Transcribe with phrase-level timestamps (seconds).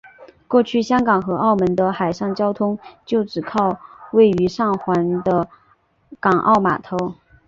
[0.47, 3.79] 过去香港和澳门的海上交通就只靠
[4.11, 5.47] 位于上环的
[6.19, 6.97] 港澳码头。